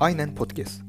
[0.00, 0.82] Aynen Podcast.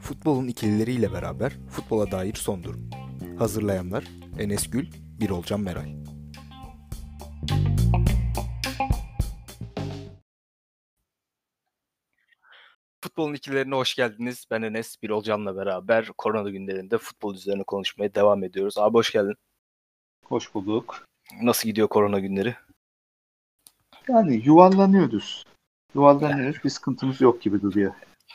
[0.00, 2.90] Futbolun ikilileriyle beraber futbola dair son durum.
[3.38, 4.04] Hazırlayanlar
[4.38, 4.86] Enes Gül,
[5.20, 5.94] Birolcan Meray.
[13.00, 14.46] Futbolun ikilerine hoş geldiniz.
[14.50, 18.78] Ben Enes, Birolcan'la beraber korona günlerinde futbol üzerine konuşmaya devam ediyoruz.
[18.78, 19.34] Abi hoş geldin.
[20.24, 21.08] Hoş bulduk.
[21.42, 22.54] Nasıl gidiyor korona günleri?
[24.08, 25.44] Yani yuvarlanıyoruz.
[25.94, 26.64] Yuvarlanıyoruz.
[26.64, 27.92] Bir sıkıntımız yok gibi duruyor.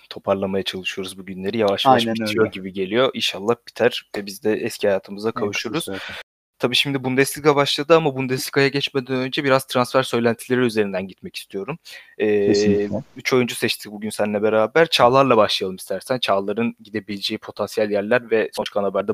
[0.10, 1.58] Toparlamaya çalışıyoruz bu günleri.
[1.58, 2.52] Yavaş yavaş Aynen bitiyor öyle.
[2.52, 3.12] gibi geliyor.
[3.14, 5.84] İnşallah biter ve biz de eski hayatımıza kavuşuruz.
[5.84, 6.16] zaten.
[6.60, 11.78] Tabii şimdi Bundesliga başladı ama Bundesliga'ya geçmeden önce biraz transfer söylentileri üzerinden gitmek istiyorum.
[12.18, 13.04] Ee, Kesinlikle.
[13.16, 14.88] üç oyuncu seçtik bugün seninle beraber.
[14.88, 16.20] Çağlar'la başlayalım istersen.
[16.20, 19.12] Çağlar'ın gidebileceği potansiyel yerler ve son çıkan haberde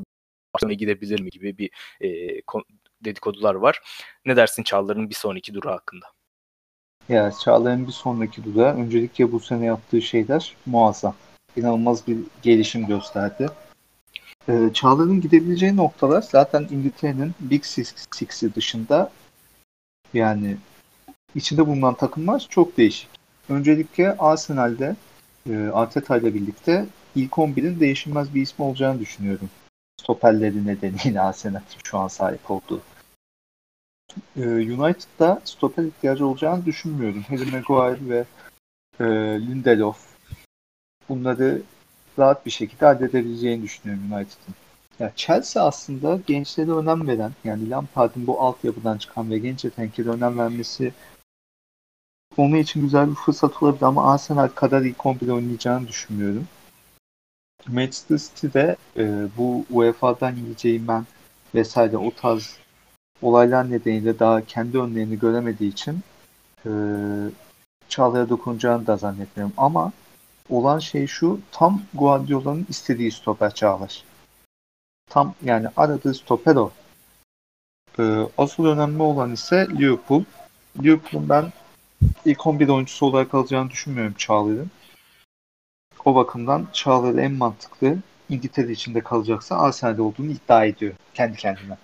[0.53, 1.69] Barcelona'ya gidebilir mi gibi bir
[2.01, 2.41] e,
[3.01, 3.81] dedikodular var.
[4.25, 6.05] Ne dersin Çağlar'ın bir sonraki durağı hakkında?
[7.09, 11.15] Ya Çağlayan bir sonraki durağı öncelikle bu sene yaptığı şeyler muazzam.
[11.55, 13.49] İnanılmaz bir gelişim gösterdi.
[14.49, 19.11] Ee, Çağlar'ın gidebileceği noktalar zaten İngiltere'nin Big Six, Six'i dışında
[20.13, 20.57] yani
[21.35, 23.09] içinde bulunan takımlar çok değişik.
[23.49, 24.95] Öncelikle Arsenal'de
[25.49, 29.49] e, Arteta ile birlikte ilk 11'in değişilmez bir ismi olacağını düşünüyorum.
[30.01, 32.81] Stoperleri nedeniyle Arsenal'in şu an sahip olduğu.
[34.37, 37.23] Ee, United'da stoper ihtiyacı olacağını düşünmüyorum.
[37.29, 38.25] Harry Maguire ve
[38.99, 39.05] e,
[39.41, 39.97] Lindelof
[41.09, 41.61] bunları
[42.19, 44.55] rahat bir şekilde halledebileceğini düşünüyorum United'ın.
[44.99, 50.37] Ya Chelsea aslında gençlere önem veren, yani Lampard'ın bu altyapıdan çıkan ve genç yeteneklere önem
[50.37, 50.93] vermesi
[52.37, 56.47] onun için güzel bir fırsat olabilir ama Arsenal kadar ilk 11 oynayacağını düşünmüyorum.
[57.67, 61.05] Manchester City'de e, bu UEFA'dan yiyeceğim ben
[61.55, 62.57] vesaire o tarz
[63.23, 65.99] olaylar nedeniyle daha kendi önlerini göremediği için
[66.65, 66.71] e,
[67.89, 69.53] Çağlar'a dokunacağını da zannetmiyorum.
[69.57, 69.91] Ama
[70.49, 74.03] olan şey şu tam Guardiola'nın istediği stoper Çağlar.
[75.09, 76.71] Tam yani aradığı stoper o.
[77.99, 78.03] E,
[78.37, 80.23] asıl önemli olan ise Liverpool.
[80.83, 81.53] Liverpool'un ben
[82.25, 84.71] ilk 11 oyuncusu olarak alacağını düşünmüyorum Çağlar'ın.
[86.05, 87.97] O bakımdan Çağlar en mantıklı
[88.29, 91.77] İngiltere içinde kalacaksa Arsenal'de olduğunu iddia ediyor kendi kendine.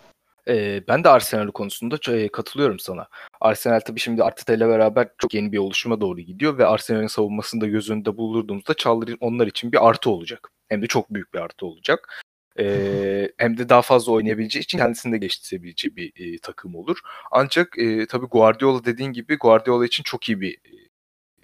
[0.47, 1.97] Ee, ben de Arsenal konusunda
[2.31, 3.07] katılıyorum sana.
[3.41, 7.61] Arsenal tabii şimdi Arteta ile beraber çok yeni bir oluşuma doğru gidiyor ve Arsenal'in savunmasını
[7.61, 10.51] da göz önünde bulundurduğumuzda Çağlar onlar için bir artı olacak.
[10.69, 12.23] Hem de çok büyük bir artı olacak.
[12.59, 16.99] Ee, hem de daha fazla oynayabileceği için kendisini de geliştirebileceği bir e, takım olur.
[17.31, 20.71] Ancak e, tabii Guardiola dediğin gibi Guardiola için çok iyi bir e,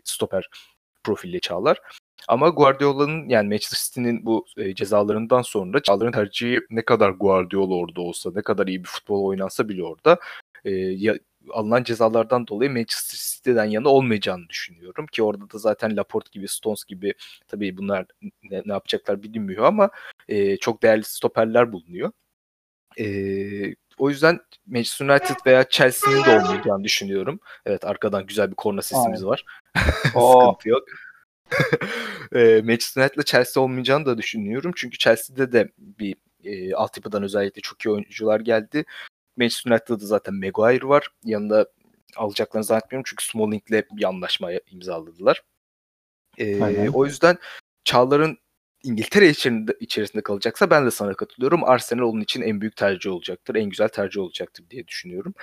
[0.03, 0.49] stoper
[1.03, 1.81] profille Çağlar.
[2.27, 8.01] Ama Guardiola'nın yani Manchester City'nin bu e, cezalarından sonra Çağlar'ın tercihi ne kadar Guardiola orada
[8.01, 10.19] olsa, ne kadar iyi bir futbol oynansa bile orada
[10.65, 11.15] e, ya,
[11.51, 16.85] alınan cezalardan dolayı Manchester City'den yana olmayacağını düşünüyorum ki orada da zaten Laporte gibi, Stones
[16.85, 17.13] gibi
[17.47, 19.89] tabii bunlar ne, ne yapacaklar bilinmiyor ama
[20.27, 22.11] e, çok değerli stoperler bulunuyor.
[22.99, 23.05] E,
[23.97, 27.39] o yüzden Manchester United veya Chelsea'nin de olmayacağını düşünüyorum.
[27.65, 29.27] Evet arkadan güzel bir korna sesimiz Aynen.
[29.27, 29.45] var.
[30.03, 30.83] Sıkıntı yok.
[32.35, 34.71] E, Manchester United'la Chelsea olmayacağını da düşünüyorum.
[34.75, 38.85] Çünkü Chelsea'de de bir e, altyapıdan özellikle çok iyi oyuncular geldi.
[39.37, 41.09] Manchester United'da da zaten Maguire var.
[41.23, 41.67] Yanında
[42.15, 45.41] alacaklarını zannetmiyorum çünkü Smalling'le bir anlaşma imzaladılar.
[46.37, 46.87] E, Aynen.
[46.87, 47.37] o yüzden
[47.83, 48.37] Çağlar'ın
[48.85, 51.63] İngiltere içerisinde, içerisinde kalacaksa ben de sana katılıyorum.
[51.63, 53.55] Arsenal onun için en büyük tercih olacaktır.
[53.55, 55.33] En güzel tercih olacaktır diye düşünüyorum.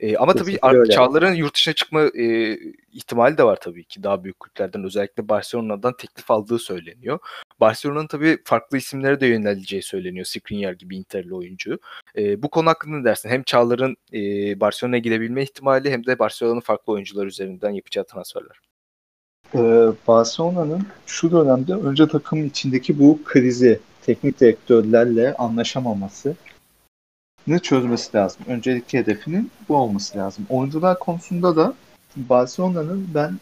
[0.00, 0.92] E, ama tabii Kesinlikle Ar- öyle.
[0.92, 2.56] Çağlar'ın yurt dışına çıkma e,
[2.92, 4.02] ihtimali de var tabii ki.
[4.02, 7.18] Daha büyük kulüplerden özellikle Barcelona'dan teklif aldığı söyleniyor.
[7.60, 10.26] Barcelona'nın tabii farklı isimlere de yöneleceği söyleniyor.
[10.26, 11.78] Skriniar gibi Inter'li oyuncu.
[12.16, 13.28] E, bu konu hakkında ne dersin?
[13.28, 14.20] Hem Çağlar'ın e,
[14.60, 18.67] Barcelona'ya gidebilme ihtimali hem de Barcelona'nın farklı oyuncular üzerinden yapacağı transferler.
[19.54, 19.58] Ee,
[20.08, 26.34] Barcelona'nın şu dönemde önce takım içindeki bu krizi, teknik direktörlerle anlaşamaması
[27.46, 28.42] ne çözmesi lazım.
[28.46, 30.46] Öncelikli hedefinin bu olması lazım.
[30.48, 31.74] Oyuncular konusunda da
[32.16, 33.38] Barcelona'nın ben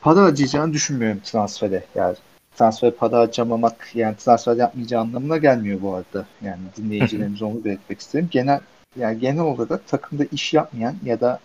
[0.00, 1.84] para harcayacağını düşünmüyorum transfere.
[1.94, 2.16] Yani
[2.56, 6.26] transfer para harcamamak yani transfer yapmayacağı anlamına gelmiyor bu arada.
[6.42, 8.28] Yani dinleyicilerimize onu belirtmek isterim.
[8.30, 8.60] Genel
[8.96, 11.40] yani genel olarak takımda iş yapmayan ya da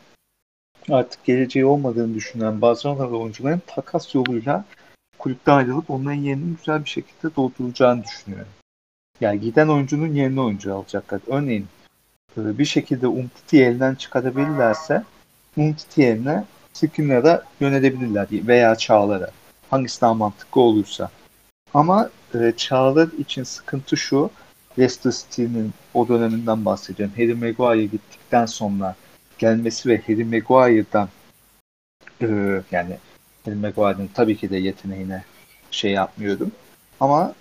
[0.90, 4.66] artık geleceği olmadığını düşünen Barcelona'lı oyuncuların takas yoluyla
[5.18, 8.52] kulüpte ayrılıp onların yerini güzel bir şekilde dolduracağını düşünüyorum.
[9.22, 11.22] Yani giden oyuncunun yerine oyuncu alacaklar.
[11.28, 11.68] Örneğin
[12.38, 15.04] e, bir şekilde Umtiti'yi elden çıkarabilirlerse
[15.58, 19.30] Umtiti yerine Skriniar'a yönelebilirler veya Çağlar'a.
[19.70, 21.10] Hangisi daha mantıklı olursa.
[21.74, 24.30] Ama e, Çağlar için sıkıntı şu.
[24.80, 27.16] Leicester City'nin o döneminden bahsediyorum.
[27.18, 28.96] Harry Maguire gittikten sonra
[29.48, 31.10] gelmesi ve Harry Maguire'dan
[32.22, 32.98] Ee, yani
[33.46, 35.24] Harry Maguire'ın tabii ki de yeteneğine
[35.72, 36.52] şey yapmıyorum.
[37.00, 37.34] Ama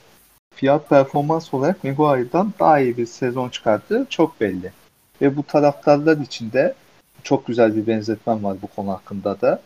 [0.54, 4.72] fiyat performans olarak Maguire'dan daha iyi bir sezon çıkarttığı çok belli.
[5.20, 6.74] Ve bu taraftarlar için de
[7.22, 9.62] çok güzel bir benzetmem var bu konu hakkında da.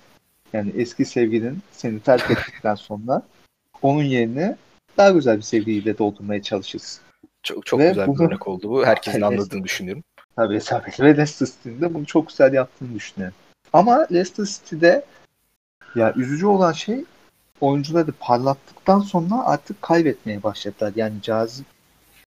[0.53, 3.23] Yani eski sevgilin seni terk ettikten sonra
[3.83, 4.57] onun yerine
[4.97, 7.03] daha güzel bir sevgiliyle doldurmaya çalışırsın.
[7.43, 8.87] Çok çok Ve güzel bir bunu- örnek oldu bu.
[8.87, 9.25] Herkesin Evet.
[9.33, 10.05] anladığını düşünüyorum.
[10.37, 10.91] Tabii tabii.
[11.01, 13.37] Ve Leicester City'nin bunu çok güzel yaptığını düşünüyorum.
[13.73, 15.05] Ama Leicester City'de
[15.95, 17.05] ya üzücü olan şey
[17.61, 20.93] oyuncuları parlattıktan sonra artık kaybetmeye başladılar.
[20.97, 21.67] Yani cazip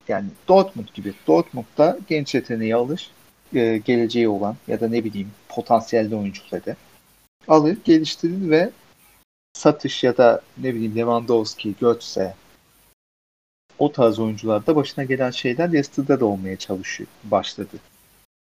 [0.07, 1.13] yani Dortmund gibi.
[1.27, 3.11] Dortmund'da genç yeteneği alır,
[3.53, 6.75] e, geleceği olan ya da ne bileyim potansiyelli oyuncuları
[7.47, 8.71] alır, geliştirir ve
[9.53, 12.35] satış ya da ne bileyim Lewandowski, Götze
[13.79, 17.77] o tarz oyuncularda başına gelen şeyler Leicester'da da olmaya çalışıyor, başladı.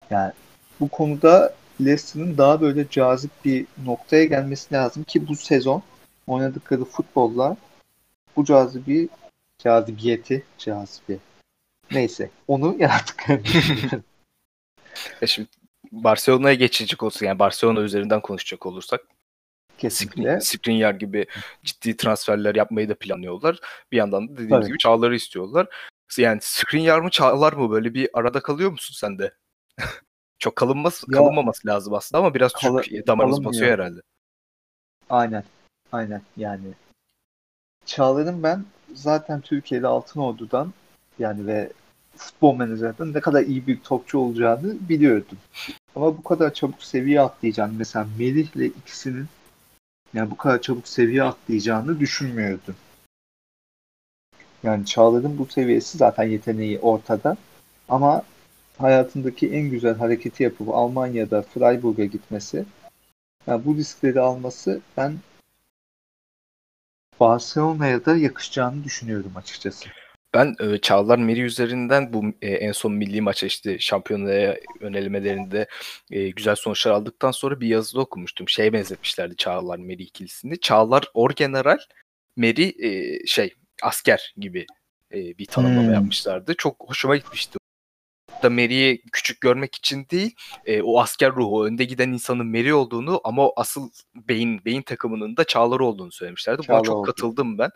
[0.10, 0.34] Yani
[0.80, 5.84] bu konuda Leicester'ın daha böyle cazip bir noktaya gelmesi lazım ki bu sezon
[6.28, 7.57] oynadıkları futbolla
[8.36, 9.10] bu cazibi
[9.57, 11.19] cazibiyeti cazibi
[11.92, 12.78] neyse onu
[13.44, 14.04] düşünüyorum.
[15.22, 15.50] E şimdi
[15.92, 19.01] Barcelona'ya geçecek olsa yani Barcelona üzerinden konuşacak olursak
[19.78, 20.42] kesinlikle.
[20.42, 21.25] Skriniar gibi
[21.63, 23.60] ciddi transferler yapmayı da planlıyorlar.
[23.92, 24.68] Bir yandan da dediğimiz Tabii.
[24.68, 25.68] gibi Çağlar'ı istiyorlar.
[26.18, 29.34] Yani Skriniar mı Çağlar mı böyle bir arada kalıyor musun sen de?
[30.39, 33.45] Çok kalınması, Ya- kalınmaması lazım aslında ama biraz Kala- çok kalınmıyor.
[33.45, 34.00] basıyor herhalde.
[35.10, 35.44] Aynen.
[35.92, 36.68] Aynen yani.
[37.86, 40.74] Çağlar'ın ben zaten Türkiye'de Altın Ordu'dan
[41.19, 41.72] yani ve
[42.18, 45.38] futbol menajerden ne kadar iyi bir topçu olacağını biliyordum.
[45.95, 49.27] Ama bu kadar çabuk seviye atlayacağını mesela Melih'le ikisinin
[50.13, 52.75] yani bu kadar çabuk seviye atlayacağını düşünmüyordum.
[54.63, 57.38] Yani Çağlar'ın bu seviyesi zaten yeteneği ortada.
[57.89, 58.24] Ama
[58.77, 62.66] hayatındaki en güzel hareketi yapıp Almanya'da Freiburg'a gitmesi
[63.48, 65.18] yani bu riskleri alması ben
[67.19, 69.86] Barcelona'ya da yakışacağını düşünüyorum açıkçası.
[70.33, 75.68] Ben e, Çağlar Meri üzerinden bu e, en son milli maça işte şampiyonaya yönelmelerinde
[76.12, 78.50] e, güzel sonuçlar aldıktan sonra bir yazıda okumuştum.
[78.50, 80.60] Şeye benzetmişlerdi Çağlar Meri ikilisini.
[80.60, 81.77] Çağlar orgeneral,
[82.36, 84.66] Meri e, şey asker gibi
[85.13, 85.94] e, bir tanımlama Hmm.
[85.94, 86.56] yapmışlardı.
[86.57, 87.57] Çok hoşuma gitmişti.
[88.45, 93.21] Da Meri'yi küçük görmek için değil, e, o asker ruhu, önde giden insanın Meri olduğunu
[93.24, 96.57] ama asıl beyin beyin takımının da Çağlar olduğunu söylemişlerdi.
[96.57, 97.06] Buna Çağlar çok oldu.
[97.06, 97.69] katıldım ben.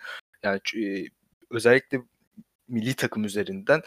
[0.44, 1.06] Yani e,
[1.50, 2.02] özellikle
[2.68, 3.82] milli takım üzerinden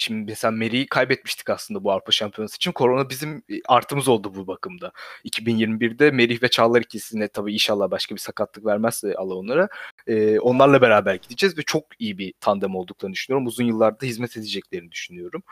[0.00, 2.72] Şimdi mesela Meri'yi kaybetmiştik aslında bu Avrupa Şampiyonası için.
[2.72, 4.92] Korona bizim e, artımız oldu bu bakımda.
[5.24, 9.68] 2021'de Merih ve Çağlar ikisine tabii inşallah başka bir sakatlık vermezse Allah onlara.
[10.06, 13.46] e, onlarla beraber gideceğiz ve çok iyi bir tandem olduklarını düşünüyorum.
[13.46, 15.42] Uzun yıllarda hizmet edeceklerini düşünüyorum.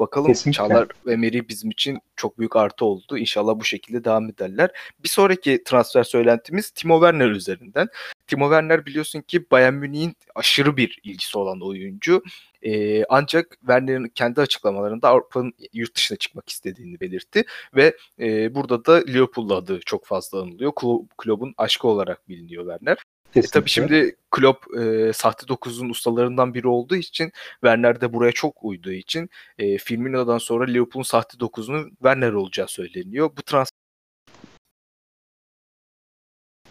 [0.00, 0.56] Bakalım Kesinlikle.
[0.56, 3.18] Çağlar ve Merih bizim için çok büyük artı oldu.
[3.18, 4.70] İnşallah bu şekilde devam ederler.
[5.04, 7.88] Bir sonraki transfer söylentimiz Timo Werner üzerinden.
[8.26, 12.22] Timo Werner biliyorsun ki Bayern Münih'in aşırı bir ilgisi olan oyuncu.
[12.62, 17.44] Ee, ancak Werner'in kendi açıklamalarında Avrupa'nın yurt dışına çıkmak istediğini belirtti
[17.74, 20.72] ve e, burada da Liverpool adı çok fazla anılıyor.
[20.72, 22.98] Klo- Klopp'un aşkı olarak biliniyor Werner.
[23.30, 23.60] E, Kesinlikle.
[23.60, 28.92] tabii şimdi Klopp e, sahte dokuzun ustalarından biri olduğu için Werner de buraya çok uyduğu
[28.92, 33.30] için e, Firmino'dan sonra Liverpool'un sahte dokuzunun Werner olacağı söyleniyor.
[33.36, 33.80] Bu transfer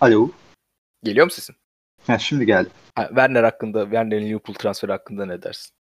[0.01, 0.31] Alo.
[1.03, 1.55] geliyor mu sesin?
[2.07, 2.69] Ha, şimdi geldi.
[2.95, 5.71] Ha, Werner hakkında, Werner'in Liverpool transferi hakkında ne dersin?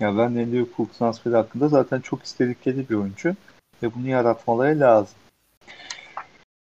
[0.00, 3.34] Ya de Liverpool transferi hakkında zaten çok istedikleri bir oyuncu
[3.82, 5.14] ve bunu yaratmaları lazım.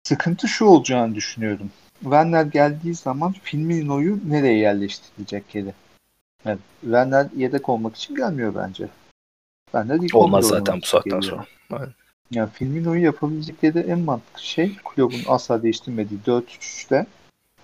[0.02, 1.70] Sıkıntı şu olacağını düşünüyorum.
[2.00, 5.74] Werner geldiği zaman Firmino'yu nereye yerleştirilecek yeri?
[6.44, 8.88] Yani Werner yedek olmak için gelmiyor bence.
[9.64, 11.46] Werner ilk Olmaz 11'de zaten bu saatten geliyor.
[11.70, 11.88] sonra.
[12.30, 17.06] Ya Firmino'yu yapabilecekleri en mantıklı şey kulübün asla değiştirmediği 4-3-3'te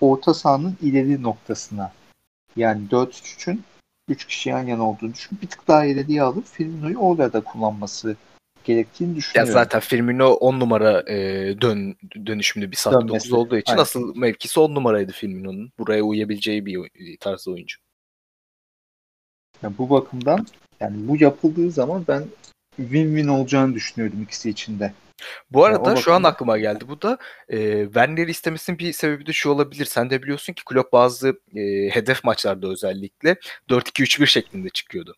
[0.01, 1.93] orta sahanın ileri noktasına
[2.57, 3.63] yani 4-3-3'ün
[4.09, 5.39] 3 kişi yan yana olduğunu düşün.
[5.43, 8.17] Bir tık daha ileriye alıp Firmino'yu orada kullanması
[8.65, 9.53] gerektiğini Ya düşünüyorum.
[9.53, 11.17] zaten Firmino 10 numara e,
[11.61, 13.09] dön dönüşümlü bir Dönmesi.
[13.09, 13.83] 9 olduğu için Aynen.
[13.83, 15.73] asıl mevkisi 10 numaraydı Firmino'nun.
[15.79, 17.79] Buraya uyabileceği bir tarzda oyuncu.
[19.63, 20.47] Yani bu bakımdan
[20.81, 22.25] yani bu yapıldığı zaman ben
[22.81, 24.93] win-win olacağını düşünüyorum ikisi için de.
[25.51, 26.85] Bu Ya arada o şu an aklıma geldi.
[26.89, 29.85] Bu da e, Werner'i istemesinin bir sebebi de şu olabilir.
[29.85, 33.37] Sen de biliyorsun ki Klopp bazı e, hedef maçlarda özellikle
[33.69, 35.17] 4-2-3-1 şeklinde çıkıyordu.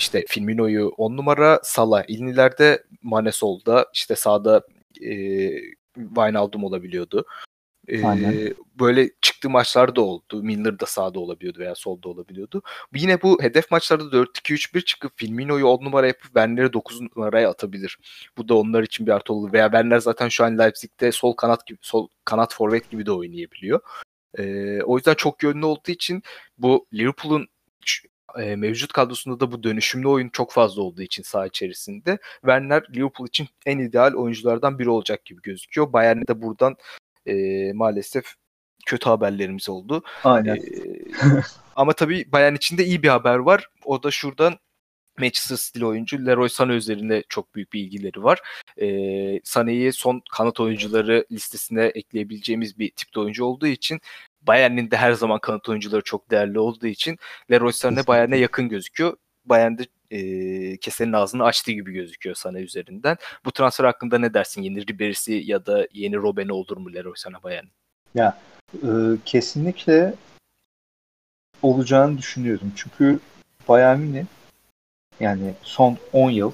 [0.00, 4.62] İşte Firmino'yu 10 numara, Salah ilnilerde, Mane solda, işte sağda
[5.02, 5.14] e,
[5.94, 7.26] Wijnaldum olabiliyordu.
[7.88, 10.42] Ee, böyle çıktığı maçlar da oldu.
[10.42, 12.62] Milner da sağda olabiliyordu veya solda olabiliyordu.
[12.94, 17.98] Yine bu hedef maçlarda 4-2-3-1 çıkıp Firmino'yu 10 numara yapıp Werner'i 9 numaraya atabilir.
[18.38, 19.52] Bu da onlar için bir artı olur.
[19.52, 23.80] Veya Werner zaten şu an Leipzig'te sol kanat gibi sol kanat forvet gibi de oynayabiliyor.
[24.38, 26.22] Ee, o yüzden çok yönlü olduğu için
[26.58, 27.48] bu Liverpool'un
[28.38, 33.28] e, mevcut kadrosunda da bu dönüşümlü oyun çok fazla olduğu için saha içerisinde Werner Liverpool
[33.28, 35.92] için en ideal oyunculardan biri olacak gibi gözüküyor.
[35.92, 36.76] Bayern'e de buradan
[37.26, 37.34] e,
[37.72, 38.34] maalesef
[38.86, 40.02] kötü haberlerimiz oldu.
[40.24, 40.56] Aynen.
[40.56, 40.60] E,
[41.76, 43.66] ama tabii Bayern için de iyi bir haber var.
[43.84, 44.58] O da şuradan
[45.18, 48.40] Manchester City oyuncu Leroy Sané üzerinde çok büyük bir ilgileri var.
[48.76, 48.86] E,
[49.44, 54.00] Sané'yi son kanat oyuncuları listesine ekleyebileceğimiz bir tipte oyuncu olduğu için
[54.42, 57.18] Bayern'in de her zaman kanat oyuncuları çok değerli olduğu için
[57.50, 59.16] Leroy Sané Bayern'e yakın gözüküyor.
[59.44, 63.16] Bayern'de e, kesenin ağzını açtığı gibi gözüküyor sana üzerinden.
[63.44, 64.62] Bu transfer hakkında ne dersin?
[64.62, 67.66] Yeni Ribery'si ya da yeni Robben'i olur mu Leroy Sané Bayern?
[68.14, 68.38] Ya
[68.74, 68.88] e,
[69.24, 70.14] kesinlikle
[71.62, 72.72] olacağını düşünüyorum.
[72.76, 73.20] Çünkü
[73.68, 74.24] Bayern Münih
[75.20, 76.52] yani son 10 yıl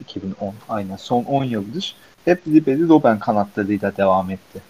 [0.00, 4.62] 2010 aynen son 10 yıldır hep Ribery Robben kanatlarıyla devam etti.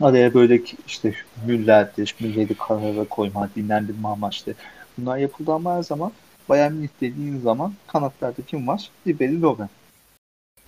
[0.00, 1.14] Araya böyle işte
[1.46, 4.54] Müller'dir, Müller'i karara koyma, dinlendirme amaçlı.
[4.98, 6.12] Bunlar yapıldı ama her zaman
[6.48, 8.90] Bayern Münih dediğin zaman kanatlarda kim var?
[9.06, 9.68] Ribery Robben.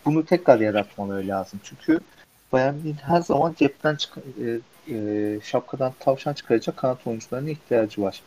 [0.05, 1.61] Bunu tekrar yaratmaları lazım.
[1.63, 2.01] Çünkü
[2.53, 4.61] Bayern Münih her zaman cepten çık e,
[4.95, 8.23] e, şapkadan tavşan çıkaracak kanat oyuncularına ihtiyacı var.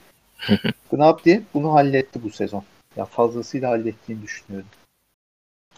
[0.91, 2.63] Gnabry bunu halletti bu sezon.
[2.95, 4.69] Ya fazlasıyla hallettiğini düşünüyorum.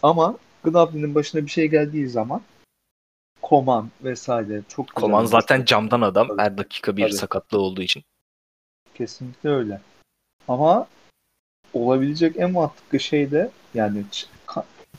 [0.02, 2.40] Ama Gnabry'nin başına bir şey geldiği zaman
[3.44, 6.28] Koman vesaire çok Koman zaten camdan adam.
[6.28, 6.42] Tabii.
[6.42, 7.12] Her dakika bir Tabii.
[7.12, 8.04] sakatlığı olduğu için.
[8.94, 9.80] Kesinlikle öyle.
[10.48, 10.86] Ama
[11.72, 14.04] olabilecek en mantıklı şey de yani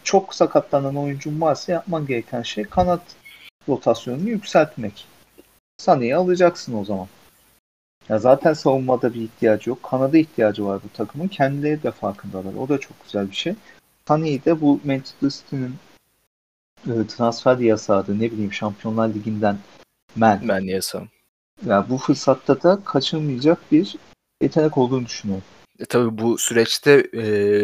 [0.03, 3.01] çok sakatlanan oyuncun varsa yapman gereken şey kanat
[3.69, 5.07] rotasyonunu yükseltmek.
[5.77, 7.07] Sané'yi alacaksın o zaman.
[8.09, 9.83] Ya zaten savunmada bir ihtiyacı yok.
[9.83, 11.27] Kanada ihtiyacı var bu takımın.
[11.27, 12.53] Kendileri de farkındalar.
[12.53, 13.55] O da çok güzel bir şey.
[14.07, 15.75] Sané'yi de bu Manchester City'nin
[16.87, 19.57] e, transfer yasağı ne bileyim Şampiyonlar Ligi'nden
[20.15, 20.45] men.
[20.45, 21.07] Men yasağı.
[21.65, 23.95] Ya bu fırsatta da kaçınmayacak bir
[24.41, 25.43] yetenek olduğunu düşünüyorum.
[25.79, 27.23] E, tabii bu süreçte e,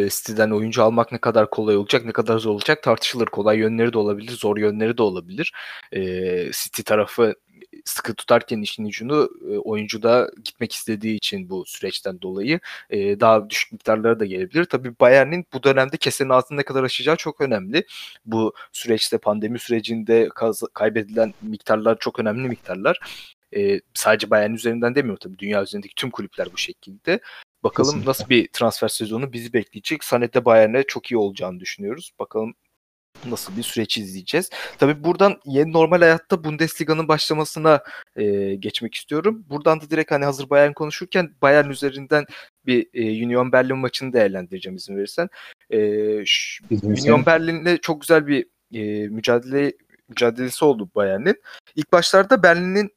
[0.10, 3.26] City'den oyuncu almak ne kadar kolay olacak, ne kadar zor olacak tartışılır.
[3.26, 5.54] Kolay yönleri de olabilir, zor yönleri de olabilir.
[5.92, 6.02] E,
[6.52, 7.36] City tarafı
[7.86, 12.60] sıkı tutarken işin ucunu e, oyuncu da gitmek istediği için bu süreçten dolayı
[12.90, 14.66] e, daha düşük miktarlara da gelebilir.
[14.66, 17.86] Tabii Bayern'in bu dönemde kesenin altını ne kadar aşacağı çok önemli.
[18.26, 23.00] Bu süreçte pandemi sürecinde kaz- kaybedilen miktarlar çok önemli miktarlar.
[23.56, 25.40] E, sadece Bayern üzerinden demiyor tabii.
[25.40, 27.20] Dünya üzerindeki tüm kulüpler bu şekilde.
[27.64, 28.10] Bakalım Kesinlikle.
[28.10, 30.04] nasıl bir transfer sezonu bizi bekleyecek.
[30.04, 32.12] Sanet'te Bayern'e çok iyi olacağını düşünüyoruz.
[32.20, 32.54] Bakalım
[33.26, 34.50] nasıl bir süreç izleyeceğiz.
[34.78, 37.84] Tabii buradan yeni normal hayatta Bundesliga'nın başlamasına
[38.16, 39.46] e, geçmek istiyorum.
[39.50, 42.26] Buradan da direkt hani hazır Bayern konuşurken Bayern üzerinden
[42.66, 45.30] bir e, Union Berlin maçını değerlendireceğim izin verirsen.
[45.70, 45.78] E,
[46.26, 49.74] şu, Union Berlin'le çok güzel bir e, mücadele
[50.10, 51.42] mücadelesi oldu Bayern'in.
[51.76, 52.90] İlk başlarda Berlin'in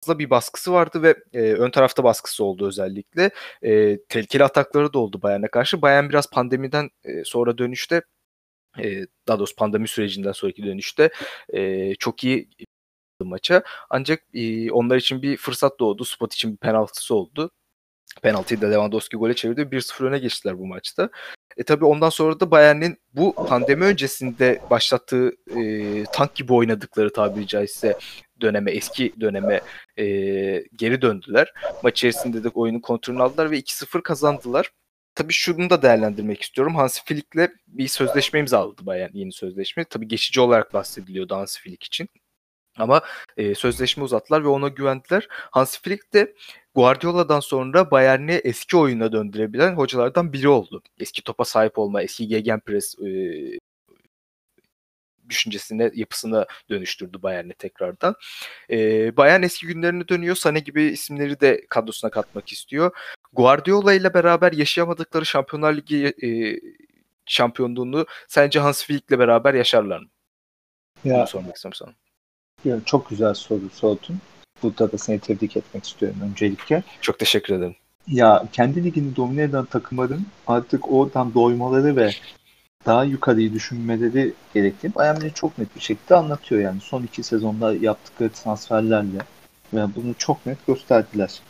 [0.00, 3.30] fazla bir baskısı vardı ve e, ön tarafta baskısı oldu özellikle.
[3.62, 5.82] E, tehlikeli atakları da oldu Bayern'e karşı.
[5.82, 8.02] Bayern biraz pandemiden e, sonra dönüşte
[8.78, 11.10] e, daha doğrusu pandemi sürecinden sonraki dönüşte
[11.48, 12.48] e, çok iyi
[13.20, 13.62] maça.
[13.90, 16.04] Ancak e, onlar için bir fırsat doğdu.
[16.04, 17.50] Spot için bir penaltısı oldu.
[18.22, 19.60] Penaltıyı da Lewandowski gole çevirdi.
[19.60, 21.10] 1-0 öne geçtiler bu maçta.
[21.56, 27.46] E tabi ondan sonra da Bayern'in bu pandemi öncesinde başlattığı e, tank gibi oynadıkları tabiri
[27.46, 27.98] caizse
[28.40, 29.60] döneme, eski döneme
[29.96, 30.04] e,
[30.76, 31.52] geri döndüler.
[31.82, 34.70] Maç içerisinde de oyunun kontrolünü aldılar ve 2-0 kazandılar.
[35.14, 36.74] Tabii şunu da değerlendirmek istiyorum.
[36.74, 39.84] Hansi Flick'le bir sözleşme imzaladı Bayern yeni sözleşme.
[39.84, 42.08] Tabii geçici olarak bahsediliyordu Hansi Flick için.
[42.76, 43.02] Ama
[43.36, 45.28] e, sözleşme uzattılar ve ona güvendiler.
[45.30, 46.34] Hansi Flick de
[46.74, 50.82] Guardiola'dan sonra Bayern'i eski oyuna döndürebilen hocalardan biri oldu.
[50.98, 53.08] Eski topa sahip olma, eski gegenpress e,
[55.28, 58.14] düşüncesine, yapısına dönüştürdü Bayern'i tekrardan.
[58.70, 60.36] E, Bayern eski günlerine dönüyor.
[60.36, 62.90] Sane gibi isimleri de kadrosuna katmak istiyor.
[63.32, 66.28] Guardiola ile beraber yaşayamadıkları Şampiyonlar Ligi e,
[67.26, 70.08] şampiyonluğunu sence Hans Flick'le beraber yaşarlar mı?
[71.04, 71.94] Ya, Bunu sormak istiyorum sana.
[72.64, 74.18] Ya, çok güzel soru sordun.
[74.62, 76.82] Burada da seni tebrik etmek istiyorum öncelikle.
[77.00, 77.76] Çok teşekkür ederim.
[78.06, 82.10] Ya kendi ligini domine eden takımların artık oradan doymaları ve
[82.86, 86.80] daha yukarıyı düşünmeleri gerektiğini Bayern çok net bir şekilde anlatıyor yani.
[86.80, 89.18] Son iki sezonda yaptıkları transferlerle
[89.74, 91.40] ve bunu çok net gösterdiler.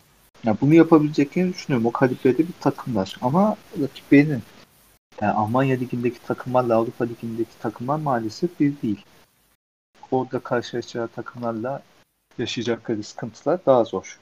[0.44, 1.86] Yani bunu yapabileceklerini düşünüyorum.
[1.86, 3.16] O kalibrede bir takımlar.
[3.22, 4.42] Ama rakiplerinin
[5.20, 9.04] yani Almanya Ligi'ndeki takımlarla Avrupa Ligi'ndeki takımlar maalesef bir değil.
[10.10, 11.82] Orada karşılaşacağı takımlarla
[12.38, 14.18] yaşayacakları sıkıntılar daha zor.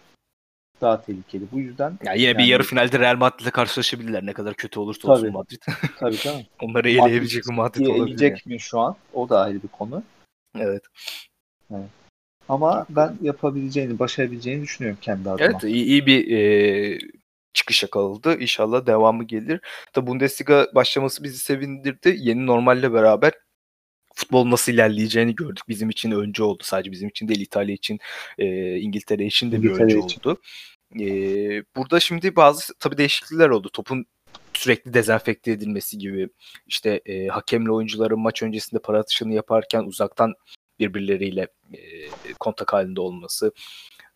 [0.81, 1.45] Daha tehlikeli.
[1.53, 5.01] Bu yüzden Ya yine bir Yani- yarı finalde Real Madrid'le karşılaşabilirler ne kadar kötü olursa
[5.01, 5.13] Tabii.
[5.13, 5.63] olsun Madrid.
[5.99, 6.43] tabii canım.
[6.63, 8.05] Onları eleyebilecek bir Madrid olabilir.
[8.05, 8.97] eleyecek mi şu an?
[9.13, 10.03] O da ayrı bir konu.
[10.57, 10.65] yani.
[10.65, 10.83] Evet.
[12.49, 15.45] Ama ben yapabileceğini, başarabileceğini düşünüyorum kendi adıma.
[15.51, 16.99] Evet iyi, iyi bir e,
[17.53, 18.39] çıkış yakaladı.
[18.41, 19.61] İnşallah devamı gelir.
[19.93, 22.15] Tabi Bundesliga başlaması bizi sevindirdi.
[22.19, 23.33] Yeni normalle beraber
[24.21, 25.65] futbol nasıl ilerleyeceğini gördük.
[25.69, 26.63] Bizim için önce oldu.
[26.63, 27.99] Sadece bizim için değil İtalya için,
[28.39, 30.21] e, İngiltere için de İngiltere bir önce için.
[30.21, 30.41] oldu.
[31.01, 31.07] E,
[31.77, 33.71] burada şimdi bazı tabii değişiklikler oldu.
[33.73, 34.07] Topun
[34.55, 36.29] sürekli dezenfekte edilmesi gibi
[36.67, 40.35] işte e, hakemle oyuncuların maç öncesinde para atışını yaparken uzaktan
[40.79, 41.79] birbirleriyle e,
[42.41, 43.53] kontak halinde olması.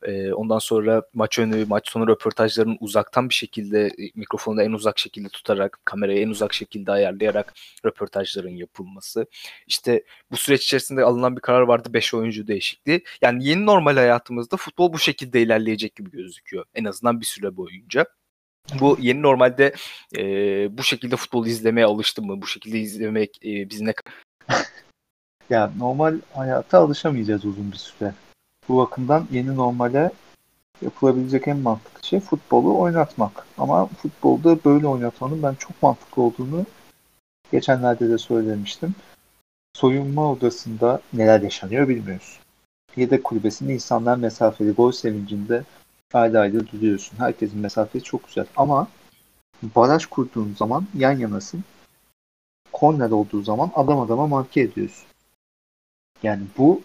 [0.04, 4.98] E, ondan sonra maç önü, maç sonu röportajlarının uzaktan bir şekilde e, mikrofonu en uzak
[4.98, 7.54] şekilde tutarak, kamerayı en uzak şekilde ayarlayarak
[7.86, 9.26] röportajların yapılması.
[9.66, 13.04] İşte bu süreç içerisinde alınan bir karar vardı 5 oyuncu değişikliği.
[13.22, 16.64] Yani yeni normal hayatımızda futbol bu şekilde ilerleyecek gibi gözüküyor.
[16.74, 18.06] En azından bir süre boyunca.
[18.80, 19.74] Bu yeni normalde
[20.16, 20.22] e,
[20.78, 22.42] bu şekilde futbol izlemeye alıştı mı?
[22.42, 23.94] Bu şekilde izlemek e, biz ne
[25.50, 28.14] Ya normal hayata alışamayacağız uzun bir süre.
[28.68, 30.10] Bu bakımdan yeni normale
[30.82, 33.46] yapılabilecek en mantıklı şey futbolu oynatmak.
[33.58, 36.66] Ama futbolda böyle oynatmanın ben çok mantıklı olduğunu
[37.52, 38.94] geçenlerde de söylemiştim.
[39.74, 42.40] Soyunma odasında neler yaşanıyor bilmiyoruz.
[42.96, 45.64] Yedek kulübesinde insanlar mesafeli gol sevincinde
[46.12, 47.18] ayrı ayrı duruyorsun.
[47.18, 48.46] Herkesin mesafesi çok güzel.
[48.56, 48.88] Ama
[49.62, 51.64] baraj kurduğun zaman yan yanasın.
[52.72, 55.06] Korner olduğu zaman adam adama marke ediyorsun.
[56.22, 56.82] Yani bu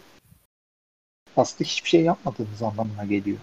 [1.40, 3.38] aslında hiçbir şey yapmadığınız anlamına geliyor.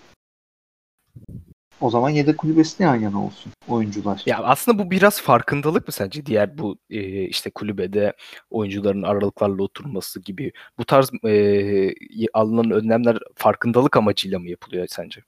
[1.80, 4.22] O zaman yedek kulübesine yan yana olsun oyuncular.
[4.26, 8.12] Ya aslında bu biraz farkındalık mı sence diğer bu e, işte kulübede
[8.50, 15.20] oyuncuların aralıklarla oturması gibi bu tarz e, alınan önlemler farkındalık amacıyla mı yapılıyor sence?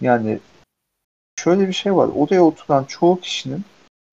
[0.00, 0.38] Yani
[1.40, 2.08] şöyle bir şey var.
[2.08, 3.64] Odaya oturan çoğu kişinin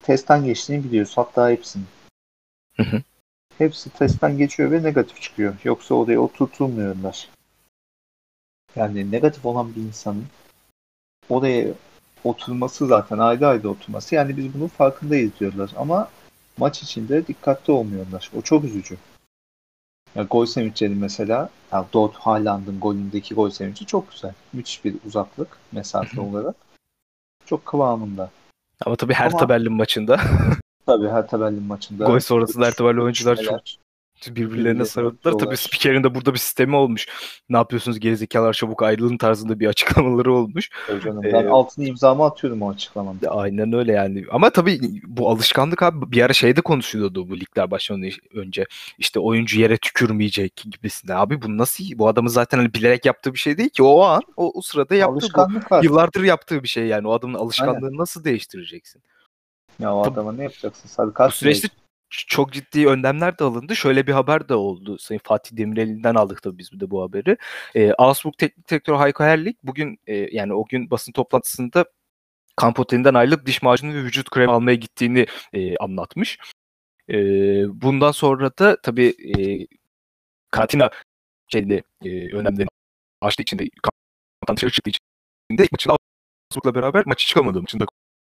[0.04, 1.14] testten geçtiğini biliyoruz.
[1.16, 1.86] Hatta hepsinin.
[2.78, 3.02] Hı hı.
[3.58, 5.56] Hepsi testten geçiyor ve negatif çıkıyor.
[5.64, 7.30] Yoksa odaya oturtulmuyorlar.
[8.76, 10.26] Yani negatif olan bir insanın
[11.30, 11.68] oraya
[12.24, 14.16] oturması zaten ayrı ayrı oturması.
[14.16, 15.72] Yani biz bunun farkındayız diyorlar.
[15.78, 16.10] Ama
[16.58, 18.32] maç içinde dikkatli olmuyorlar.
[18.38, 18.98] O çok üzücü.
[20.16, 24.34] Ya gol sevinçleri mesela ya Dort Haaland'ın golündeki gol sevinci çok güzel.
[24.54, 26.56] Müthiş bir uzaklık mesafe olarak.
[27.46, 28.30] Çok kıvamında.
[28.86, 30.20] Ama tabii her Ama- Berlin maçında
[30.86, 32.06] Tabii her Berlin maçında.
[32.06, 33.60] gol sonrasında her Berlin oyuncular çok.
[34.30, 35.38] Birbirlerine sarıldılar.
[35.38, 37.08] Tabii spikerin de burada bir sistemi olmuş.
[37.50, 40.70] Ne yapıyorsunuz gerizekalılar çabuk ayrılın tarzında bir açıklamaları olmuş.
[40.88, 41.26] Tabii canım.
[41.26, 43.30] Ee, Ben altını imzamı atıyorum o açıklamamda.
[43.30, 44.26] Aynen öyle yani.
[44.32, 48.66] Ama tabii bu alışkanlık abi bir ara şeyde konuşuluyordu bu ligler başlamadan önce.
[48.98, 51.16] İşte oyuncu yere tükürmeyecek gibisinden.
[51.16, 51.84] Abi bu nasıl?
[51.96, 53.84] Bu adamın zaten hani bilerek yaptığı bir şey değil ki.
[53.84, 55.20] O an o, o sırada yaptığı bu.
[55.20, 55.84] Alışkanlık var.
[55.84, 57.08] Yıllardır yaptığı bir şey yani.
[57.08, 59.02] O adamın alışkanlığını nasıl değiştireceksin?
[59.80, 60.90] Ya o adama ne yapacaksın?
[60.90, 61.68] Sarı Bu süreçte
[62.12, 63.76] çok ciddi önlemler de alındı.
[63.76, 64.98] Şöyle bir haber de oldu.
[64.98, 67.38] Sayın Fatih Demirel'inden aldık tabii biz de bu haberi.
[67.76, 71.86] Ee, Augsburg Teknik Direktörü Hayko Herlik bugün e, yani o gün basın toplantısında
[72.56, 76.40] kamp otelinden ayrılıp diş macunu ve vücut kremi almaya gittiğini e, anlatmış.
[77.10, 77.16] E,
[77.82, 79.68] bundan sonra da tabii e,
[80.52, 80.90] karantina
[81.48, 82.70] şeyde e, önlemlerini
[83.22, 85.02] açtığı için de kamptan dışarı çıktığı için
[85.60, 85.98] de ilk maçında
[86.52, 87.62] Augsburg'la beraber maçı çıkamadı.
[87.62, 87.86] Maçında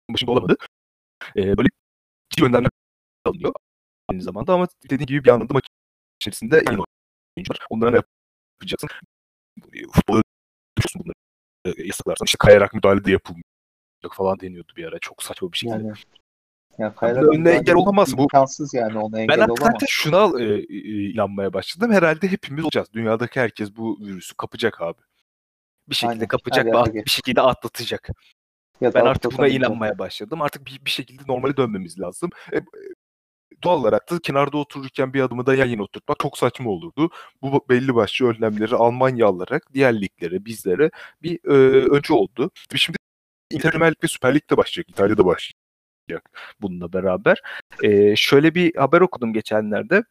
[0.10, 0.58] başında olamadı.
[1.38, 1.70] E, böyle
[2.30, 2.72] ciddi önlemler
[3.26, 3.54] alınıyor
[4.14, 5.66] aynı zamanda ama dediğim gibi bir anlamda maç
[6.22, 6.82] içerisinde yeni
[7.38, 7.66] oyuncular.
[7.70, 7.98] Onlara ne
[8.62, 8.90] yapacaksın?
[9.92, 11.16] Futbol öldürüyorsun bunları.
[11.66, 15.00] E, yasaklarsan işte kayarak müdahale de yapılmayacak falan deniyordu bir ara.
[15.00, 15.78] Çok saçma bir şekilde.
[15.78, 15.94] Yani
[16.78, 18.18] ya Kayra önüne engel olamaz.
[18.18, 19.60] Bu- imkansız yani ona engel Ben olamaz.
[19.60, 21.92] hakikaten şuna e, e, inanmaya başladım.
[21.92, 22.88] Herhalde hepimiz olacağız.
[22.94, 25.02] Dünyadaki herkes bu virüsü kapacak abi.
[25.90, 28.10] Bir şekilde Aynen, kapacak ve at- bir şekilde atlatacak.
[28.82, 30.42] Ya Ben artık buna inanmaya başladım.
[30.42, 32.30] Artık bir, bir şekilde normale dönmemiz lazım.
[32.52, 32.62] E, e,
[33.64, 37.10] doğal olarak da kenarda otururken bir adımı da yan yana oturtmak çok saçma olurdu.
[37.42, 40.92] Bu belli başlı önlemleri Almanya alarak diğer liglere, bizlere
[41.24, 42.52] bir e, önce oldu.
[42.76, 42.98] Şimdi
[43.54, 44.90] Lig ve Süper Lig de başlayacak.
[44.90, 47.42] İtalya'da başlayacak bununla beraber.
[47.84, 50.04] E, şöyle bir haber okudum geçenlerde.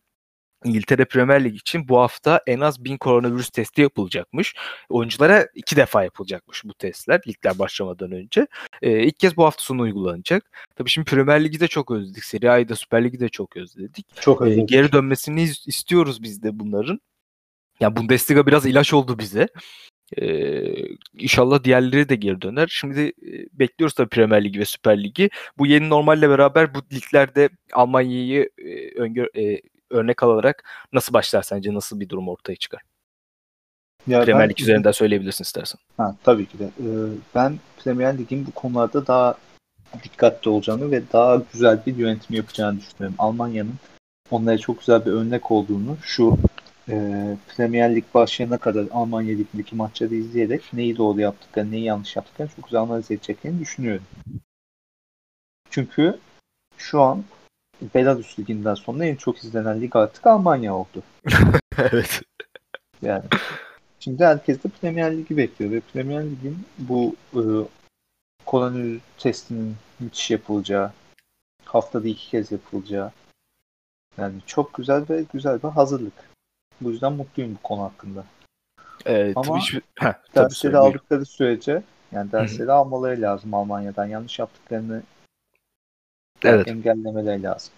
[0.64, 4.54] İngiltere Premier Lig için bu hafta en az 1000 koronavirüs testi yapılacakmış.
[4.88, 8.46] Oyunculara iki defa yapılacakmış bu testler ligler başlamadan önce.
[8.82, 10.50] Ee, ilk kez bu hafta sonu uygulanacak.
[10.76, 12.24] Tabii şimdi Premier Lig'i de çok özledik.
[12.24, 14.06] Serie A'yı da Süper Lig'i de çok özledik.
[14.20, 14.66] Çok Ee, özledim.
[14.66, 17.00] geri dönmesini is- istiyoruz biz de bunların.
[17.80, 19.48] Yani Bundesliga biraz ilaç oldu bize.
[20.18, 20.62] Ee,
[21.14, 22.66] inşallah diğerleri de geri döner.
[22.70, 25.30] Şimdi e, bekliyoruz tabii Premier Ligi ve Süper Ligi.
[25.58, 28.64] Bu yeni normalle beraber bu liglerde Almanya'yı e,
[29.00, 29.60] öngör- e,
[29.92, 31.74] örnek alarak nasıl başlar sence?
[31.74, 32.80] Nasıl bir durum ortaya çıkar?
[34.06, 35.80] Ya Premier Lig üzerinden söyleyebilirsin istersen.
[35.96, 36.64] Ha, tabii ki de.
[36.64, 36.86] Ee,
[37.34, 39.34] ben Premier Lig'in bu konularda daha
[40.04, 43.16] dikkatli olacağını ve daha güzel bir yönetim yapacağını düşünüyorum.
[43.18, 43.74] Almanya'nın
[44.30, 46.38] onlara çok güzel bir örnek olduğunu şu
[46.88, 46.96] e,
[47.56, 52.64] Premier Lig başlayana kadar Almanya Ligi'ndeki maçları izleyerek neyi doğru yaptıklarını, neyi yanlış yaptıklarını çok
[52.64, 54.04] güzel analiz edeceklerini düşünüyorum.
[55.70, 56.18] Çünkü
[56.76, 57.24] şu an
[57.94, 61.02] Belarus Ligi'nden sonra en çok izlenen lig artık Almanya oldu.
[61.78, 62.22] evet.
[63.02, 63.24] Yani
[64.00, 67.42] şimdi herkes de Premier Ligi bekliyor ve Premier Lig'in bu e,
[68.46, 70.92] koronavirüs testinin müthiş yapılacağı,
[71.64, 73.12] haftada iki kez yapılacağı
[74.18, 76.30] yani çok güzel ve güzel bir hazırlık.
[76.80, 78.24] Bu yüzden mutluyum bu konu hakkında.
[79.06, 79.82] Ee, Ama tabii hiçbir...
[79.98, 84.06] Heh, Dersleri aldıkları sürece yani dersleri almaları lazım Almanya'dan.
[84.06, 85.02] Yanlış yaptıklarını
[86.44, 86.68] Evet.
[86.68, 87.72] engellemeleri lazım.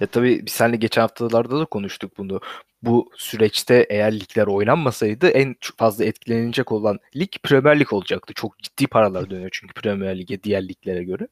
[0.00, 2.40] Ya tabii biz seninle geçen haftalarda da konuştuk bunu.
[2.82, 8.34] Bu süreçte eğer ligler oynanmasaydı en çok fazla etkilenecek olan lig Premier Lig olacaktı.
[8.34, 11.28] Çok ciddi paralar dönüyor çünkü Premier Lig'e diğer liglere göre.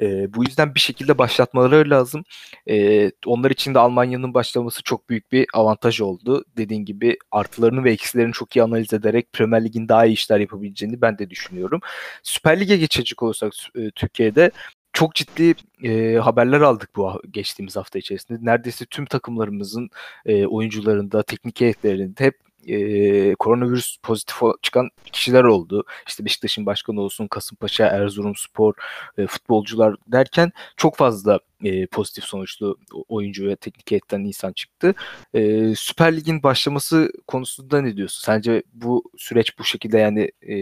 [0.00, 2.24] Ee, bu yüzden bir şekilde başlatmaları lazım.
[2.70, 6.44] Ee, onlar için de Almanya'nın başlaması çok büyük bir avantaj oldu.
[6.56, 11.00] Dediğin gibi artılarını ve eksilerini çok iyi analiz ederek Premier Lig'in daha iyi işler yapabileceğini
[11.00, 11.80] ben de düşünüyorum.
[12.22, 14.50] Süper Lig'e geçecek olursak e, Türkiye'de
[14.92, 18.38] çok ciddi e, haberler aldık bu ha- geçtiğimiz hafta içerisinde.
[18.42, 19.90] Neredeyse tüm takımlarımızın
[20.26, 22.34] e, oyuncularında, teknik heyetlerinde hep
[22.66, 25.84] e, koronavirüs pozitif çıkan kişiler oldu.
[26.08, 28.74] İşte Beşiktaş'ın başkanı olsun, Kasımpaşa, Erzurumspor,
[29.18, 34.94] e, futbolcular derken çok fazla e, pozitif sonuçlu oyuncu ve teknik heyetten insan çıktı.
[35.34, 38.22] E, Süper Lig'in başlaması konusunda ne diyorsun?
[38.24, 40.56] Sence bu süreç bu şekilde yani e,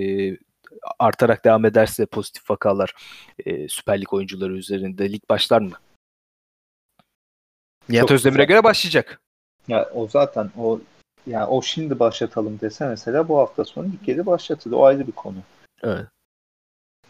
[0.99, 2.95] artarak devam ederse pozitif vakalar
[3.47, 5.73] e, Süper Lig oyuncuları üzerinde lig başlar mı?
[7.89, 9.21] Nihat Özdemir'e göre başlayacak.
[9.69, 10.81] Ya o zaten o
[11.27, 14.73] yani o şimdi başlatalım dese mesela bu hafta sonu ilk kere başlatır.
[14.73, 15.39] O ayrı bir konu.
[15.83, 16.07] Evet.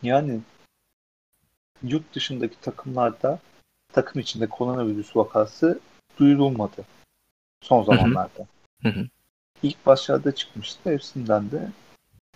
[0.03, 0.41] Yani
[1.83, 3.39] yurt dışındaki takımlarda
[3.93, 5.81] takım içinde koronavirüs vakası
[6.19, 6.85] duyurulmadı
[7.61, 8.47] son zamanlarda.
[8.83, 9.09] Hı hı.
[9.63, 10.91] İlk başlarda çıkmıştı.
[10.91, 11.69] Hepsinden de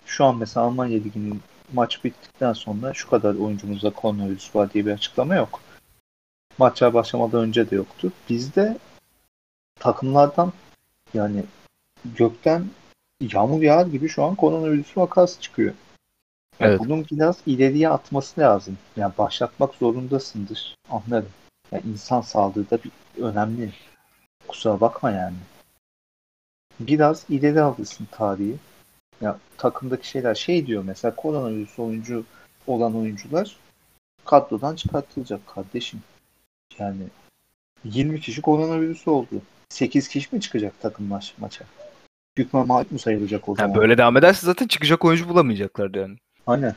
[0.05, 1.41] şu an mesela Almanya Ligi'nin
[1.73, 5.61] maç bittikten sonra şu kadar oyuncumuzda koronavirüs var diye bir açıklama yok.
[6.57, 8.11] Maçlar başlamadan önce de yoktu.
[8.29, 8.77] Bizde
[9.75, 10.53] takımlardan
[11.13, 11.43] yani
[12.05, 12.65] gökten
[13.21, 15.73] yağmur yağar gibi şu an koronavirüs vakası çıkıyor.
[16.59, 16.79] Yani Evet.
[16.79, 18.77] Bunun biraz ileriye atması lazım.
[18.97, 20.75] Yani başlatmak zorundasındır.
[20.89, 21.29] Anlarım.
[21.71, 22.91] Yani insan sağlığı da bir
[23.23, 23.73] önemli.
[24.47, 25.35] Kusura bakma yani.
[26.79, 28.57] Biraz ileri alırsın tarihi.
[29.23, 32.23] Ya takımdaki şeyler şey diyor mesela koronavirüs oyuncu
[32.67, 33.57] olan oyuncular
[34.25, 35.99] kadrodan çıkartılacak kardeşim.
[36.79, 37.01] Yani
[37.83, 39.41] 20 kişi koronavirüsü oldu.
[39.69, 41.65] 8 kişi mi çıkacak takım maç maça?
[42.53, 43.75] Mağlup mu sayılacak o Yani zaman?
[43.75, 46.17] böyle devam ederse zaten çıkacak oyuncu bulamayacaklar yani.
[46.45, 46.73] Hani?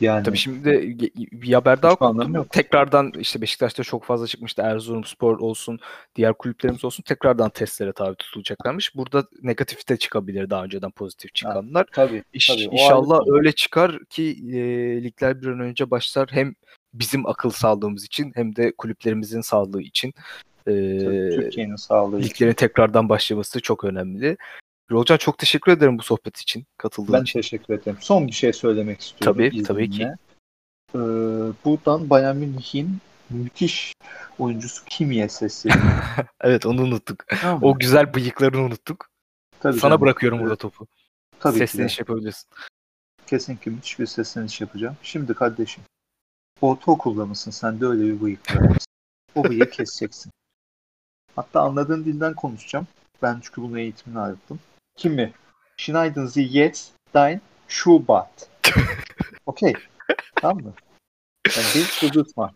[0.00, 0.96] Yani Tabii şimdi
[1.32, 2.44] bir haber daha okudum.
[2.44, 4.62] Tekrardan işte Beşiktaş'ta çok fazla çıkmıştı.
[4.62, 5.78] Erzurumspor olsun,
[6.16, 8.96] diğer kulüplerimiz olsun tekrardan testlere tabi tutulacaklarmış.
[8.96, 11.86] Burada negatif de çıkabilir daha önceden pozitif çıkanlar.
[11.92, 12.22] tabii.
[12.32, 14.58] İş, tabii, o inşallah öyle çıkar ki e,
[15.04, 16.28] ligler bir an önce başlar.
[16.32, 16.54] Hem
[16.94, 20.14] bizim akıl sağlığımız için hem de kulüplerimizin sağlığı için.
[20.66, 20.72] E,
[21.34, 22.28] Türkiye'nin sağlığı için.
[22.28, 24.36] liglerin tekrardan başlaması çok önemli.
[24.90, 27.40] Rolcan çok teşekkür ederim bu sohbet için, katıldığın Ben için.
[27.40, 27.98] teşekkür ederim.
[28.00, 29.38] Son bir şey söylemek istiyorum.
[29.38, 29.94] Tabii, tabii ki.
[29.96, 30.16] izninle.
[30.94, 30.98] Ee,
[31.64, 32.98] buradan Bayern Münih'in
[33.30, 33.92] müthiş
[34.38, 35.90] oyuncusu Kimi'ye sesleniyorum.
[36.40, 37.24] Evet onu unuttuk.
[37.40, 37.62] Tamam?
[37.64, 39.06] O güzel bıyıklarını unuttuk.
[39.60, 40.00] Tabii Sana canım.
[40.00, 40.86] bırakıyorum burada topu.
[41.40, 41.66] Tabii ki de.
[41.66, 42.48] Sesleniş yapabilirsin.
[43.26, 44.96] Kesinlikle müthiş bir sesleniş yapacağım.
[45.02, 45.84] Şimdi kardeşim,
[46.60, 47.50] ortaokulda mısın?
[47.50, 48.76] Sende öyle bir bıyık var.
[49.34, 50.32] O bıyığı keseceksin.
[51.36, 52.86] Hatta anladığın dilden konuşacağım.
[53.22, 54.60] Ben çünkü bunun eğitimini aldım.
[54.96, 55.32] Kimi?
[55.76, 58.48] Schneiden Sie jetzt dein Schuhbart.
[59.46, 59.72] Okey.
[60.34, 60.72] tamam mı?
[61.56, 62.52] Yani bir kudurtma.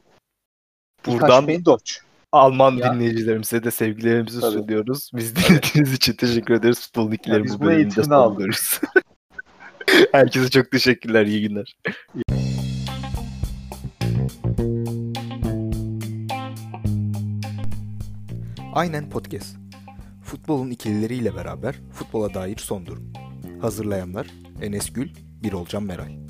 [1.07, 2.00] Buradan Buradan beni doç.
[2.33, 2.94] Alman Ya.
[2.94, 4.53] dinleyicilerimize de sevgilerimizi Tabii.
[4.53, 5.11] sunuyoruz.
[5.14, 6.81] Biz dinlediğiniz için teşekkür ederiz.
[6.81, 8.35] Futbol ikilerimiz biz bu eğitimini aldık.
[8.35, 8.81] sonluyoruz.
[10.12, 11.26] Herkese çok teşekkürler.
[11.26, 11.74] İyi günler.
[18.72, 19.57] Aynen Podcast.
[20.31, 23.12] Futbolun ikilileriyle beraber futbola dair son durum.
[23.61, 24.27] Hazırlayanlar
[24.62, 25.11] Enes Gül,
[25.43, 26.30] Birolcan Meral.